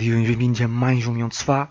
[0.00, 1.70] E bem-vindos a mais um União de Sofá.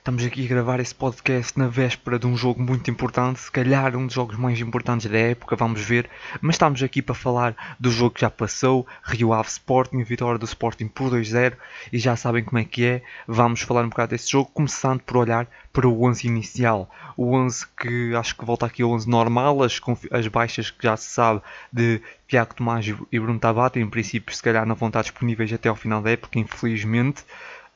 [0.00, 3.94] Estamos aqui a gravar esse podcast na véspera de um jogo muito importante, se calhar
[3.94, 6.08] um dos jogos mais importantes da época, vamos ver.
[6.40, 10.46] Mas estamos aqui para falar do jogo que já passou, Rio Ave Sporting, vitória do
[10.46, 11.52] Sporting por 2-0,
[11.92, 13.02] e já sabem como é que é.
[13.28, 16.90] Vamos falar um bocado desse jogo, começando por olhar para o 11 inicial.
[17.16, 19.80] O 11 que acho que volta aqui ao 11 normal, as,
[20.10, 21.40] as baixas que já se sabe
[21.72, 25.68] de Tiago Tomás e Bruno Tabata, em princípio se calhar não vão estar disponíveis até
[25.68, 27.22] ao final da época, infelizmente.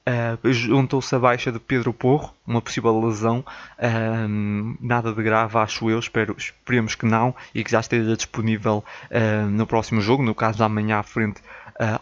[0.06, 3.38] Uh, Juntou-se a baixa de Pedro Porro, uma possível lesão,
[3.78, 8.84] uh, nada de grave, acho eu, espero, esperemos que não, e que já esteja disponível
[9.10, 11.40] uh, no próximo jogo, no caso de amanhã à frente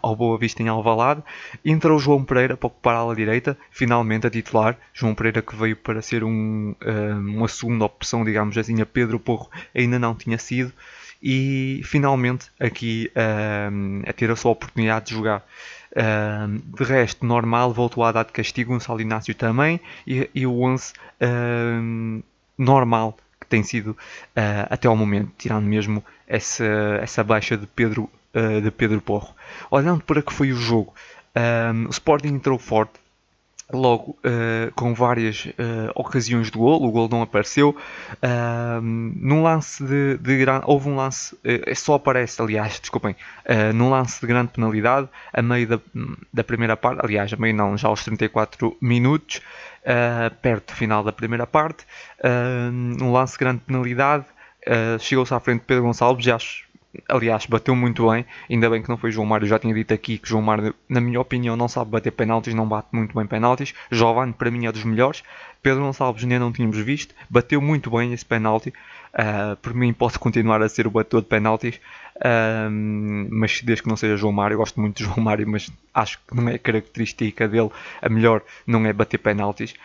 [0.03, 1.23] ao Boa Vista em Alvalade.
[1.65, 4.77] Entrou João Pereira para ocupar a ala direita, finalmente a titular.
[4.93, 6.75] João Pereira que veio para ser um,
[7.25, 10.71] uma segunda opção, digamos assim, a Pedro Porro ainda não tinha sido.
[11.23, 13.11] E finalmente aqui
[14.05, 15.43] a ter a sua oportunidade de jogar.
[15.95, 20.93] De resto, normal, voltou a dar de castigo, Gonçalo Inácio também, e, e o 11
[20.93, 22.23] uh,
[22.57, 26.65] normal que tem sido uh, até ao momento, tirando mesmo essa,
[27.01, 28.09] essa baixa de Pedro,
[28.63, 29.35] de Pedro Porro.
[29.69, 30.93] Olhando para que foi o jogo,
[31.87, 32.93] o Sporting entrou forte,
[33.71, 37.75] logo uh, com várias uh, ocasiões de gol, o gol não apareceu.
[38.15, 40.63] Uh, num lance de, de grande.
[40.67, 43.15] Houve um lance, uh, só aparece, aliás, desculpem,
[43.73, 45.79] num lance de grande penalidade, a meio da,
[46.33, 49.41] da primeira parte, aliás, a meio não, já aos 34 minutos,
[50.41, 51.85] perto do final da primeira parte.
[53.01, 54.25] um lance de grande penalidade,
[54.99, 56.37] chegou-se à frente de Pedro Gonçalves, já
[57.07, 58.25] aliás, bateu muito bem.
[58.49, 59.47] Ainda bem que não foi João Mário.
[59.47, 62.67] Já tinha dito aqui que João Mário, na minha opinião, não sabe bater penaltis, não
[62.67, 63.73] bate muito bem penaltis.
[63.91, 65.23] Giovanni, para mim, é dos melhores.
[65.61, 67.15] Pedro Gonçalves ainda não tínhamos visto.
[67.29, 68.73] Bateu muito bem esse penalti.
[69.13, 71.79] Uh, por mim, pode continuar a ser o batedor de penaltis.
[72.25, 76.19] Um, mas desde que não seja João Mário, gosto muito de João Mário, mas acho
[76.27, 77.69] que não é característica dele.
[78.01, 79.75] A melhor não é bater penaltis.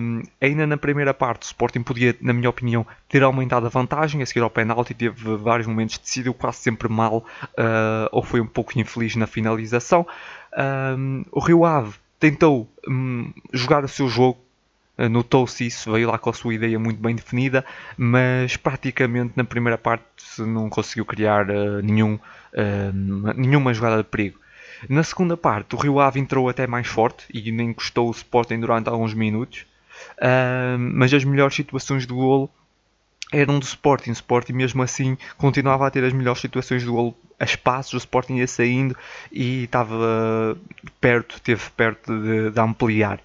[0.00, 4.20] Um, ainda na primeira parte, o Sporting podia, na minha opinião, ter aumentado a vantagem.
[4.20, 8.46] A seguir ao penalti, teve vários momentos, decidiu quase sempre mal uh, ou foi um
[8.46, 10.06] pouco infeliz na finalização.
[11.30, 14.38] O Rio Ave tentou um, jogar o seu jogo
[15.08, 17.64] notou-se isso, veio lá com a sua ideia muito bem definida,
[17.96, 20.04] mas praticamente na primeira parte
[20.38, 24.38] não conseguiu criar uh, nenhum, uh, nenhuma jogada de perigo.
[24.88, 28.60] Na segunda parte, o Rio Ave entrou até mais forte e nem encostou o Sporting
[28.60, 29.66] durante alguns minutos,
[30.18, 32.50] uh, mas as melhores situações de golo
[33.32, 34.10] eram do Sporting.
[34.10, 37.94] O Sporting, mesmo assim, continuava a ter as melhores situações de golo a espaços.
[37.94, 38.96] O Sporting ia saindo
[39.30, 40.56] e estava
[41.00, 43.20] perto, teve perto de, de ampliar.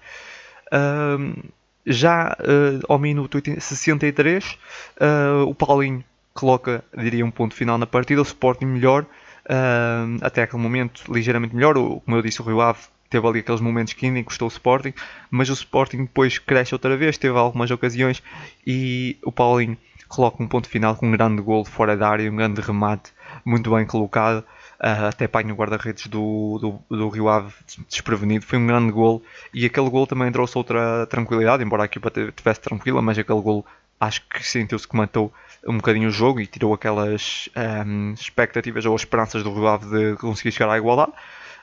[1.86, 4.56] Já uh, ao minuto 63, uh,
[4.98, 6.04] eh, o Paulinho
[6.34, 8.20] coloca, diria, um ponto final na partida.
[8.20, 11.78] O Sporting melhor, uh, até aquele momento, ligeiramente melhor.
[11.78, 14.50] O, como eu disse, o Rio Ave teve ali aqueles momentos que ainda encostou o
[14.50, 14.92] Sporting,
[15.30, 18.20] mas o Sporting depois cresce outra vez, teve algumas ocasiões
[18.66, 19.76] e o Paulinho
[20.08, 23.12] coloca um ponto final com um grande gol fora da área, um grande remate,
[23.44, 24.44] muito bem colocado
[24.80, 27.52] uh, até apanha o guarda-redes do, do, do, Rio Ave
[27.88, 28.44] desprevenido.
[28.44, 29.22] Foi um grande gol
[29.52, 33.64] e aquele gol também trouxe outra tranquilidade, embora a equipa estivesse tranquila, mas aquele gol
[34.00, 35.32] acho que sentiu-se que matou
[35.66, 37.48] um bocadinho o jogo e tirou aquelas
[37.86, 41.12] um, expectativas ou esperanças do Rio Ave de conseguir chegar à igualdade.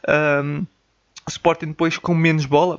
[0.07, 0.65] Um,
[1.27, 2.77] Sporting depois com menos bola,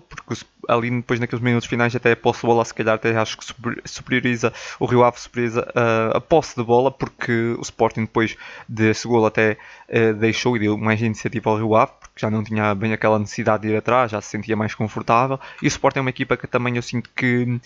[0.68, 3.44] ali depois naqueles minutos finais até a posse de bola se calhar até acho que
[3.84, 8.36] superioriza o Rio Ave superioriza uh, a posse de bola porque o Sporting depois
[8.68, 9.56] desse gol até
[9.88, 13.18] uh, deixou e deu mais iniciativa ao Rio Ave porque já não tinha bem aquela
[13.18, 16.36] necessidade de ir atrás, já se sentia mais confortável e o Sporting é uma equipa
[16.36, 17.60] que também eu sinto que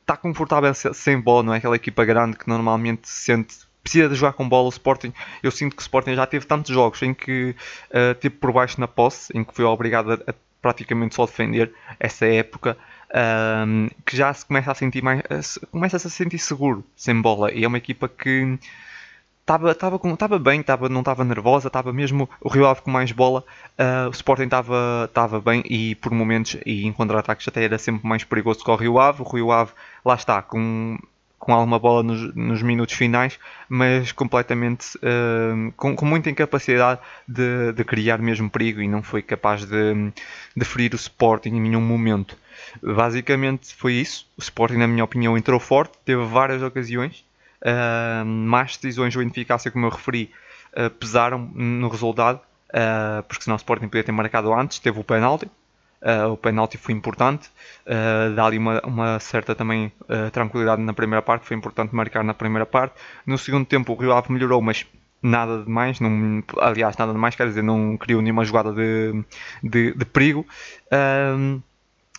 [0.00, 4.14] está confortável sem bola, não é aquela equipa grande que normalmente se sente precisa de
[4.14, 4.66] jogar com bola.
[4.66, 5.12] O Sporting,
[5.42, 7.54] eu sinto que o Sporting já teve tantos jogos em que
[7.90, 11.72] uh, teve por baixo na posse, em que foi obrigado a, a praticamente só defender
[11.98, 12.76] essa época.
[13.12, 17.50] Um, que já se começa a sentir mais começa -se a sentir seguro sem bola
[17.50, 18.56] e é uma equipa que
[19.40, 23.10] estava tava, tava bem, tava, não estava nervosa, estava mesmo o Rio Ave com mais
[23.10, 23.44] bola,
[23.78, 28.22] uh, o Sporting estava bem e por momentos e em contra-ataques até era sempre mais
[28.22, 29.22] perigoso que o Rio Ave.
[29.22, 29.72] O Rio Ave
[30.04, 30.98] lá está com
[31.40, 37.72] com alguma bola nos, nos minutos finais, mas completamente uh, com, com, muita incapacidade de,
[37.72, 40.12] de, criar mesmo perigo e não foi capaz de,
[40.54, 42.36] de ferir o Sporting em nenhum momento.
[42.82, 44.28] Basicamente foi isso.
[44.36, 47.24] O Sporting, na minha opinião, entrou forte, teve várias ocasiões,
[47.62, 50.30] uh, mais decisões ou ineficácia, como eu referi,
[50.74, 52.38] uh, pesaram no resultado,
[53.26, 55.50] porque senão o Sporting podia ter marcado antes, teve o penalti
[56.02, 57.50] Uh, o penalti foi importante,
[57.86, 62.24] uh, dá ali uma, uma certa também uh, tranquilidade na primeira parte, foi importante marcar
[62.24, 62.94] na primeira parte.
[63.26, 64.86] No segundo tempo o Rio Ave melhorou, mas
[65.22, 69.22] nada de mais, não, aliás, nada de mais, quer dizer, não criou nenhuma jogada de,
[69.62, 70.46] de, de perigo.
[70.92, 71.60] Um,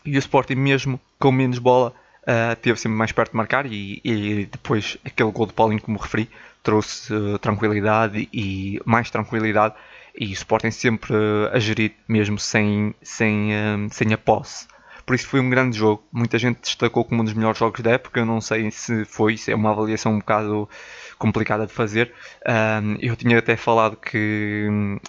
[0.05, 1.93] e o Sporting, mesmo com menos bola,
[2.23, 3.65] uh, teve sempre mais perto de marcar.
[3.65, 6.29] E, e, depois, aquele gol de Paulinho, como referi,
[6.63, 9.75] trouxe uh, tranquilidade e mais tranquilidade.
[10.17, 11.15] E o Sporting sempre
[11.51, 13.49] a gerir, mesmo sem, sem,
[13.89, 14.67] sem a posse.
[15.05, 16.03] Por isso foi um grande jogo.
[16.11, 18.19] Muita gente destacou como um dos melhores jogos da época.
[18.19, 20.69] Eu não sei se foi, é uma avaliação um bocado
[21.17, 22.13] complicada de fazer.
[22.47, 24.99] Um, eu tinha até falado que um,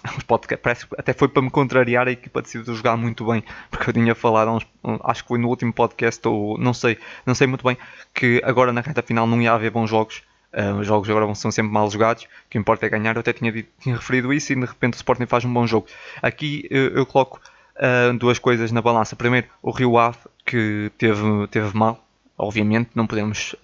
[0.61, 4.13] parece, até foi para me contrariar a equipa decidiu jogar muito bem, porque eu tinha
[4.13, 4.59] falado,
[5.03, 7.77] acho que foi no último podcast, ou não sei, não sei muito bem,
[8.13, 10.21] que agora na reta final não ia haver bons jogos.
[10.53, 13.15] Uh, os jogos agora são sempre mal jogados, o que importa é ganhar.
[13.15, 15.65] Eu até tinha, dito, tinha referido isso e de repente o Sporting faz um bom
[15.65, 15.87] jogo.
[16.21, 17.41] Aqui eu, eu coloco
[17.77, 19.15] uh, duas coisas na balança.
[19.15, 22.03] Primeiro, o Rio Ave, que teve, teve mal,
[22.37, 23.55] Obviamente não podemos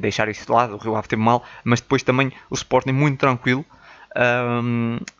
[0.00, 3.18] deixar isso de lado, o Rio Ave teve mal, mas depois também o Sporting muito
[3.18, 3.64] tranquilo,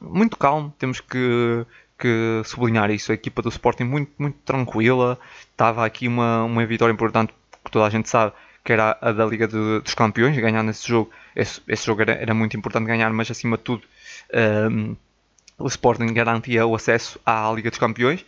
[0.00, 1.67] muito calmo, temos que,
[1.99, 5.19] que, sublinhar isso, a equipa do Sporting muito, muito tranquila,
[5.50, 8.32] estava aqui uma, uma vitória importante que toda a gente sabe,
[8.65, 12.13] que era a da Liga de, dos Campeões, ganhar nesse jogo, esse, esse jogo era,
[12.13, 13.83] era, muito importante ganhar, mas acima de tudo
[14.71, 14.97] um,
[15.59, 18.25] o Sporting garantia o acesso à Liga dos Campeões,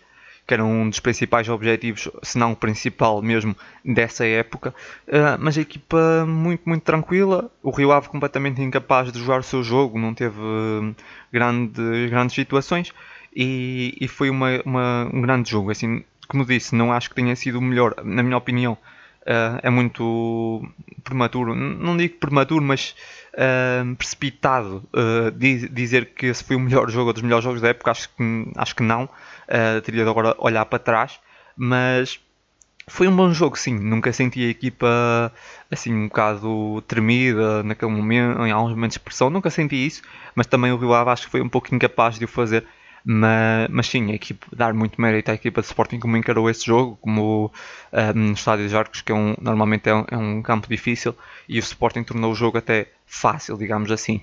[0.47, 4.73] que era um dos principais objetivos, se não o principal mesmo dessa época.
[5.09, 7.51] Uh, mas a equipa muito, muito tranquila.
[7.63, 10.95] O Rio Ave completamente incapaz de jogar o seu jogo, não teve uh,
[11.33, 12.93] grandes, grandes situações
[13.35, 15.73] e, e foi uma, uma, um grande jogo.
[15.73, 18.79] Assim, como disse, não acho que tenha sido o melhor, na minha opinião.
[19.27, 20.65] Uh, é muito
[21.03, 22.95] prematuro, não digo prematuro, mas
[23.35, 27.71] uh, precipitado uh, dizer que esse foi o melhor jogo ou dos melhores jogos da
[27.71, 27.91] época.
[27.91, 29.09] Acho que, acho que não
[29.85, 31.19] teria de agora olhar para trás,
[31.57, 32.21] mas
[32.89, 33.77] foi um bom jogo, sim.
[33.77, 35.33] Nunca senti a equipa
[35.71, 40.03] assim um bocado tremida naquele momento, em alguns momentos de pressão, nunca senti isso,
[40.37, 42.65] mas também o Rio acho que foi um pouco incapaz de o fazer.
[43.09, 46.67] Mas, mas sim, a equipa, dar muito mérito à equipa de Sporting como encarou esse
[46.67, 47.53] jogo, como
[47.93, 51.15] um, no Estádio de Arcos, que é um, normalmente é um, é um campo difícil,
[51.49, 54.23] e o Sporting tornou o jogo até fácil, digamos assim.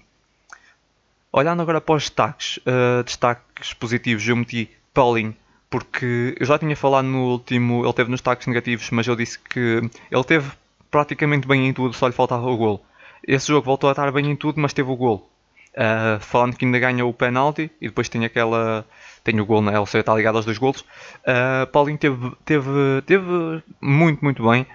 [1.31, 5.33] Olhando agora para os destaques, uh, destaques positivos, eu meti Paulinho,
[5.69, 9.39] porque eu já tinha falado no último, ele teve nos destaques negativos, mas eu disse
[9.39, 9.81] que
[10.12, 10.51] ele teve
[10.91, 12.86] praticamente bem em tudo, só lhe faltava o gol.
[13.25, 15.32] Esse jogo voltou a estar bem em tudo, mas teve o gol.
[15.75, 18.85] Uh, falando que ainda ganha o penalti e depois tem aquela.
[19.23, 19.73] Tem o gol, né?
[19.73, 20.81] Ele está ligado aos dois golos.
[20.81, 24.67] Uh, Paulinho teve, teve, teve muito, muito bem.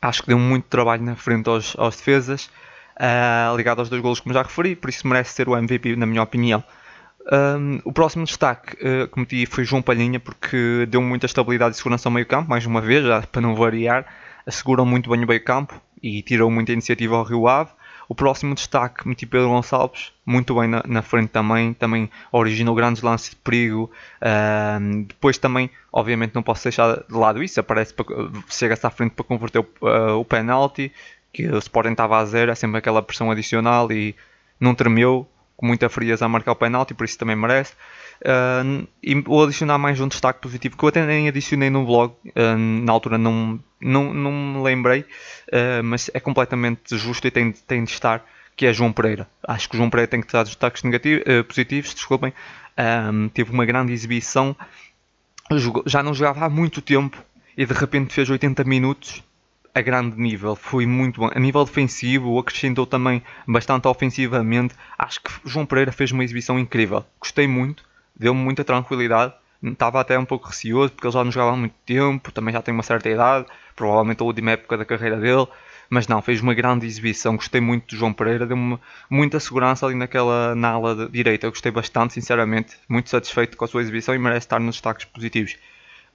[0.00, 2.48] Acho que deu muito trabalho na frente aos, aos defesas,
[2.96, 6.06] uh, ligado aos dois golos, como já referi, por isso merece ser o MVP, na
[6.06, 6.62] minha opinião.
[7.30, 11.78] Um, o próximo destaque uh, que meti foi João Palhinha, porque deu muita estabilidade e
[11.78, 14.06] segurança ao meio campo, mais uma vez, já para não variar,
[14.46, 17.70] asseguram muito bem o meio campo e tirou muita iniciativa ao Rio Ave.
[18.08, 23.02] O próximo destaque meti Pedro Gonçalves, muito bem na, na frente também, também originou grandes
[23.02, 23.90] lances de perigo.
[24.80, 27.94] Um, depois também, obviamente, não posso deixar de lado isso, aparece
[28.48, 30.90] chega-se à frente para converter o, uh, o penalti,
[31.30, 34.16] que o Sporting estava a zero, é sempre aquela pressão adicional e
[34.58, 37.74] não tremeu, com muita frieza a marcar o penalti, por isso também merece.
[38.22, 42.14] Uh, e vou adicionar mais um destaque positivo que eu até nem adicionei no blog,
[42.28, 47.52] uh, na altura não, não, não me lembrei, uh, mas é completamente justo e tem,
[47.52, 48.24] tem de estar,
[48.56, 49.28] que é João Pereira.
[49.46, 52.32] Acho que o João Pereira tem que dar destaques negativos, positivos, desculpem.
[53.32, 54.56] teve uma grande exibição,
[55.86, 57.22] já não jogava há muito tempo
[57.56, 59.22] e de repente fez 80 minutos
[59.74, 61.30] a grande nível, foi muito bom.
[61.32, 64.74] A nível defensivo, acrescentou também bastante ofensivamente.
[64.98, 67.04] Acho que João Pereira fez uma exibição incrível.
[67.20, 69.32] Gostei muito, deu-me muita tranquilidade.
[69.62, 72.62] Estava até um pouco receoso porque ele já não jogava há muito tempo, também já
[72.62, 75.46] tem uma certa idade, provavelmente a última época da carreira dele.
[75.90, 77.34] Mas não, fez uma grande exibição.
[77.34, 81.46] Gostei muito de João Pereira, deu-me muita segurança ali naquela na ala direita.
[81.46, 85.06] Eu gostei bastante, sinceramente, muito satisfeito com a sua exibição e merece estar nos destaques
[85.06, 85.56] positivos.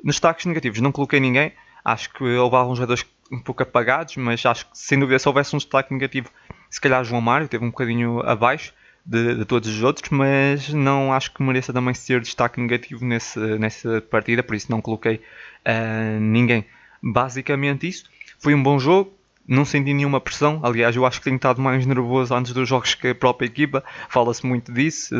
[0.04, 1.54] Nos destaques negativos, não coloquei ninguém.
[1.84, 5.56] Acho que houve alguns jogadores um pouco apagados, mas acho que sem dúvida se houvesse
[5.56, 6.30] um destaque negativo,
[6.70, 8.74] se calhar João Mário teve um bocadinho abaixo
[9.06, 13.40] de, de todos os outros, mas não acho que mereça também ser destaque negativo nesse,
[13.58, 16.66] nessa partida, por isso não coloquei uh, ninguém.
[17.02, 18.06] Basicamente isso.
[18.40, 19.14] Foi um bom jogo,
[19.48, 20.62] não senti nenhuma pressão.
[20.64, 23.84] Aliás, eu acho que tenho estado mais nervoso antes dos jogos que a própria equipa.
[24.10, 25.14] Fala-se muito disso.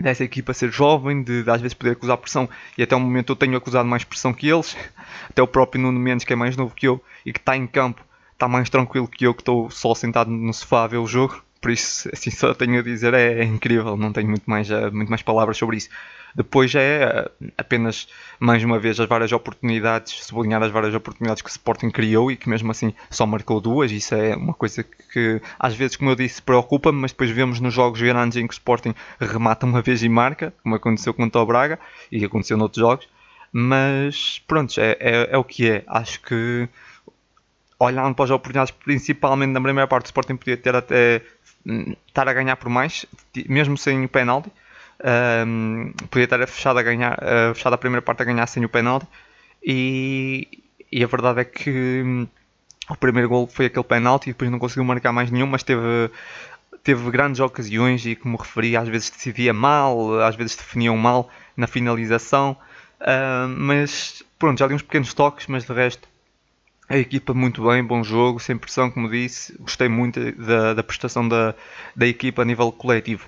[0.00, 3.32] Dessa equipa ser jovem, de, de, às vezes poder acusar pressão, e até o momento
[3.32, 4.76] eu tenho acusado mais pressão que eles,
[5.28, 7.66] até o próprio Nuno Mendes, que é mais novo que eu e que está em
[7.66, 8.00] campo,
[8.32, 11.42] está mais tranquilo que eu, que estou só sentado no sofá a ver o jogo,
[11.60, 14.92] por isso, assim, só tenho a dizer, é, é incrível, não tenho muito mais, uh,
[14.92, 15.88] muito mais palavras sobre isso.
[16.34, 21.48] Depois é uh, apenas, mais uma vez, as várias oportunidades, sublinhar as várias oportunidades que
[21.48, 23.90] o Sporting criou e que mesmo assim só marcou duas.
[23.90, 27.60] Isso é uma coisa que, que às vezes, como eu disse, preocupa-me, mas depois vemos
[27.60, 31.40] nos jogos grandes em que o Sporting remata uma vez e marca, como aconteceu contra
[31.40, 31.78] o Braga
[32.12, 33.08] e aconteceu noutros jogos.
[33.50, 35.82] Mas pronto, é, é, é o que é.
[35.86, 36.68] Acho que
[37.78, 41.22] olhando para as oportunidades, principalmente na primeira parte, o Sporting podia ter até
[41.64, 43.06] hum, estar a ganhar por mais,
[43.48, 44.50] mesmo sem o penalti.
[45.46, 48.68] Um, podia estar fechado a ganhar, uh, fechado a primeira parte a ganhar sem o
[48.68, 49.06] penalti.
[49.64, 52.26] E, e a verdade é que hum,
[52.90, 56.10] o primeiro gol foi aquele penalti e depois não conseguiu marcar mais nenhum, mas teve,
[56.82, 61.68] teve grandes ocasiões e, como referi, às vezes decidia mal, às vezes definiam mal na
[61.68, 62.56] finalização.
[63.00, 66.08] Uh, mas pronto, já ali uns pequenos toques, mas de resto
[66.88, 69.54] a equipa muito bem, bom jogo, sem pressão, como disse.
[69.58, 71.54] Gostei muito da, da prestação da,
[71.94, 73.26] da equipa a nível coletivo.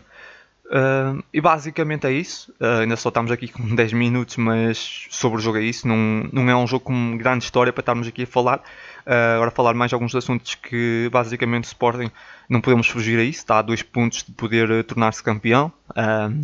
[0.71, 2.52] Uh, e basicamente é isso.
[2.61, 5.87] Uh, ainda só estamos aqui com 10 minutos, mas sobre o jogo é isso.
[5.87, 5.97] Não,
[6.33, 8.61] não é um jogo com grande história para estarmos aqui a falar.
[9.07, 12.11] Uh, agora falar mais alguns assuntos que basicamente o Sporting
[12.49, 13.40] não podemos fugir a isso.
[13.40, 15.73] Está a dois pontos de poder tornar-se campeão.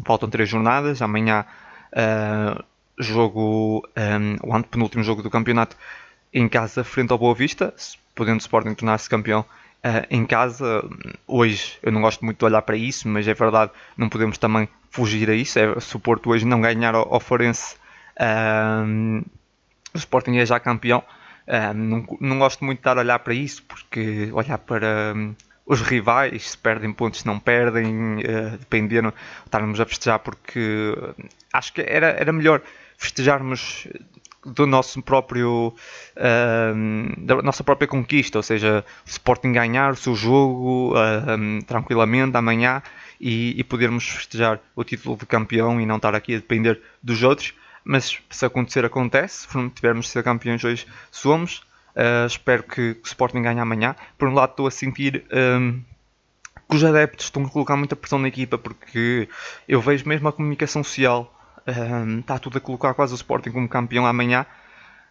[0.04, 1.00] faltam três jornadas.
[1.00, 1.46] Amanhã
[2.98, 5.76] jogo um, o antepenúltimo jogo do campeonato
[6.36, 7.72] em casa frente ao Boa Vista,
[8.14, 10.84] podendo o Sporting tornar-se campeão uh, em casa.
[11.26, 14.68] Hoje eu não gosto muito de olhar para isso, mas é verdade, não podemos também
[14.90, 15.58] fugir a isso.
[15.58, 17.76] É, se o Porto hoje não ganhar ao, ao Forense,
[18.20, 19.24] uh,
[19.94, 21.02] o Sporting é já campeão.
[21.48, 25.34] Uh, não, não gosto muito de estar a olhar para isso, porque olhar para um,
[25.64, 29.10] os rivais, se perdem pontos, se não perdem, uh, dependendo,
[29.46, 30.94] estarmos a festejar, porque
[31.50, 32.60] acho que era, era melhor
[32.98, 33.88] festejarmos
[34.46, 35.74] do nosso próprio
[36.16, 42.36] uh, da nossa própria conquista, ou seja, o Sporting ganhar o seu jogo uh, tranquilamente
[42.36, 42.82] amanhã
[43.20, 47.22] e, e, podermos festejar o título de campeão e não estar aqui a depender dos
[47.22, 47.54] outros.
[47.84, 49.46] Mas se acontecer, acontece.
[49.48, 51.58] Se tivermos de ser campeões hoje, somos.
[51.94, 53.96] Uh, espero que, que, o Sporting ganhe amanhã.
[54.18, 55.80] Por um lado, estou a sentir um,
[56.68, 59.28] que os adeptos estão a colocar muita pressão na equipa porque
[59.68, 61.32] eu vejo mesmo a comunicação social
[61.66, 64.46] um, está tudo a colocar quase o Sporting como campeão amanhã.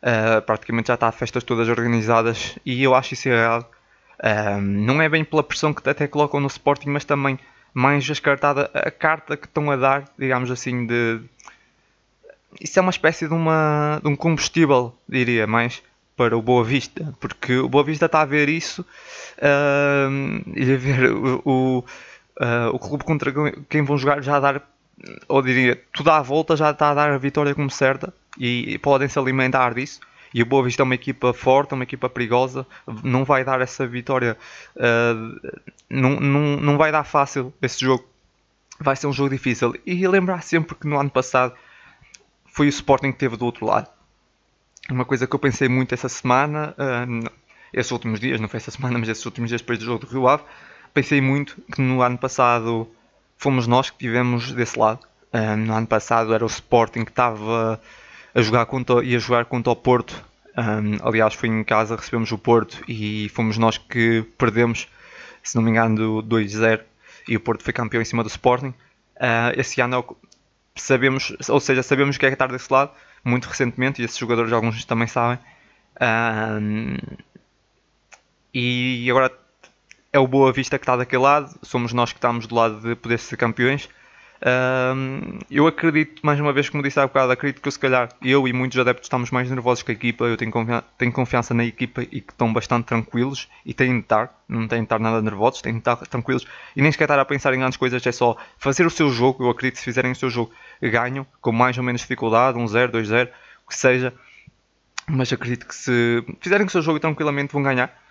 [0.01, 3.65] Uh, praticamente já está as festas todas organizadas e eu acho isso errado.
[4.23, 7.39] Um, não é bem pela pressão que até colocam no Sporting, mas também
[7.73, 11.19] mais descartada a carta que estão a dar, digamos assim, de.
[12.61, 15.83] Isso é uma espécie de, uma, de um combustível, diria, mais
[16.15, 20.77] para o Boa Vista, porque o Boa Vista está a ver isso uh, e a
[20.77, 23.33] ver o, o, uh, o clube contra
[23.69, 24.74] quem vão jogar já a dar
[25.27, 29.07] ou diria, tudo à volta já está a dar a vitória como certa e podem
[29.07, 29.99] se alimentar disso.
[30.33, 32.67] E o Boa Vista é uma equipa forte, uma equipa perigosa,
[33.03, 34.37] não vai dar essa vitória,
[34.75, 35.57] uh,
[35.89, 38.05] não, não, não vai dar fácil esse jogo.
[38.77, 39.73] Vai ser um jogo difícil.
[39.85, 41.53] E lembrar sempre que no ano passado
[42.47, 43.89] foi o Sporting que teve do outro lado.
[44.89, 47.31] Uma coisa que eu pensei muito essa semana, uh,
[47.71, 50.11] esses últimos dias, não foi essa semana, mas esses últimos dias depois do jogo do
[50.11, 50.43] Rio Ave,
[50.93, 52.89] pensei muito que no ano passado
[53.37, 54.99] fomos nós que tivemos desse lado.
[55.33, 57.79] Um, no ano passado era o Sporting que estava
[58.33, 60.23] a jogar contra, ia jogar contra o Porto.
[60.57, 64.87] Um, aliás, foi em casa, recebemos o Porto e fomos nós que perdemos,
[65.43, 66.81] se não me engano, 2-0
[67.27, 68.73] e o Porto foi campeão em cima do Sporting.
[69.17, 70.25] Uh, esse ano é
[70.75, 72.91] sabemos, ou seja, sabemos que é estar desse lado,
[73.23, 75.39] muito recentemente, e esses jogadores alguns também sabem.
[76.01, 76.97] Um,
[78.53, 79.31] e agora
[80.15, 82.95] é o Boa Vista que está daquele lado, somos nós que estamos do lado de
[82.95, 83.89] poder ser campeões.
[84.41, 88.47] Um, eu acredito, mais uma vez, como disse há bocado, acredito que se calhar eu
[88.47, 90.23] e muitos adeptos estamos mais nervosos que a equipa.
[90.23, 90.53] Eu tenho,
[90.97, 94.79] tenho confiança na equipa e que estão bastante tranquilos e têm de estar, não têm
[94.79, 97.59] de estar nada nervosos, têm de estar tranquilos e nem sequer estar a pensar em
[97.59, 99.43] grandes coisas, é só fazer o seu jogo.
[99.43, 100.49] Eu acredito que se fizerem o seu jogo,
[100.81, 103.27] ganham com mais ou menos dificuldade, 1-0, 2-0,
[103.65, 104.13] o que seja.
[105.07, 108.04] Mas acredito que se fizerem o seu jogo tranquilamente vão ganhar.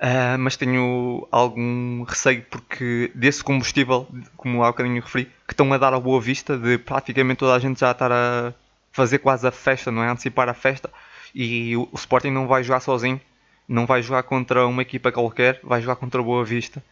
[0.00, 5.78] Uh, mas tenho algum receio porque desse combustível, como há bocadinho referi, que estão a
[5.78, 8.52] dar a boa vista de praticamente toda a gente já estar a
[8.92, 10.08] fazer quase a festa, não é?
[10.08, 10.90] Antecipar a festa
[11.34, 13.20] e o, o Sporting não vai jogar sozinho,
[13.68, 16.82] não vai jogar contra uma equipa qualquer, vai jogar contra a Boa Vista.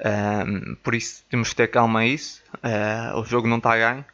[0.00, 2.42] Uh, por isso temos que ter calma a isso.
[2.56, 4.04] Uh, o jogo não está ganho,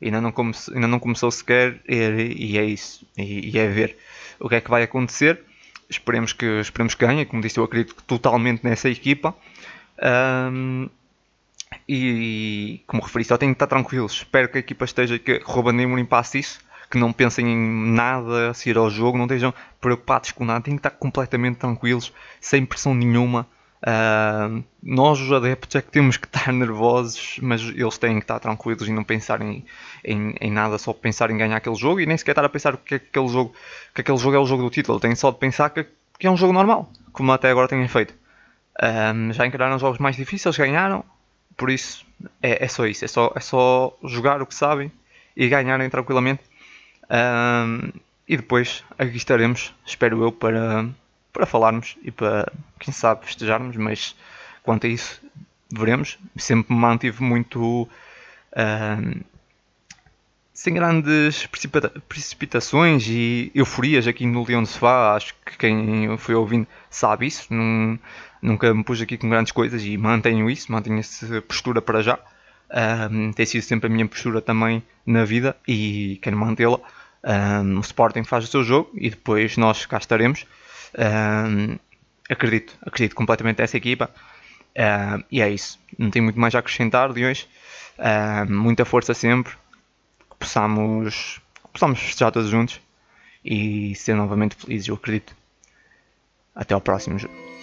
[0.00, 3.06] ainda não, come ainda não começou sequer e, e é isso.
[3.16, 3.96] E, e é ver
[4.40, 5.40] o que é que vai acontecer
[5.88, 9.34] esperemos que, esperemos que ganhe, como disse, eu acredito totalmente nessa equipa.
[10.02, 10.88] Um,
[11.88, 14.12] e como referi, só tenho que estar tranquilos.
[14.12, 18.50] Espero que a equipa esteja, que Ruben Amorim passe isso, que não pensem em nada
[18.50, 22.64] a seguir ao jogo, não estejam preocupados com nada, têm que estar completamente tranquilos, sem
[22.64, 23.46] pressão nenhuma.
[23.80, 28.40] Uh, nós, os adeptos, é que temos que estar nervosos, mas eles têm que estar
[28.40, 29.64] tranquilos e não pensar em,
[30.04, 32.76] em, em, nada, só pensar em ganhar aquele jogo e nem sequer estar a pensar
[32.76, 33.54] que aquele jogo,
[33.94, 34.98] que aquele jogo é o jogo do título.
[34.98, 35.86] Têm só de pensar que,
[36.18, 38.14] que é um jogo normal, como até agora têm feito.
[39.32, 41.04] Já encararam jogos mais difíceis, ganharam,
[41.56, 42.06] por isso
[42.40, 44.90] é, é, só isso, é só, é só jogar o que sabem
[45.36, 46.42] e ganharem tranquilamente.
[48.28, 50.86] E depois aqui estaremos, espero eu, para
[51.32, 54.16] para falarmos e para, quem sabe, festejarmos, mas
[54.62, 55.20] quanto a isso,
[55.70, 56.18] veremos.
[56.36, 57.82] Sempre me mantive muito
[58.52, 59.24] uh,
[60.58, 65.14] sem grandes precipita precipitações e euforias aqui no Leão de Sofá.
[65.14, 67.46] Acho que quem foi ouvindo sabe isso.
[67.54, 67.96] Num,
[68.42, 72.18] nunca me pus aqui com grandes coisas e mantenho isso, mantenho essa postura para já.
[73.08, 76.80] Um, tem sido sempre a minha postura também na vida e quero mantê-la.
[77.22, 80.44] Um, o Sporting faz o seu jogo e depois nós cá estaremos.
[82.28, 84.10] Acredito, acredito completamente nessa equipa.
[84.76, 85.80] Uh, e é isso.
[85.98, 87.48] Não tenho muito mais a acrescentar, Leões.
[87.98, 89.52] Uh, muita força sempre.
[90.30, 92.80] Que possamos, que possamos festejar todos juntos
[93.44, 95.34] e ser novamente felizes, eu acredito.
[96.54, 97.57] Até ao próximo jogo.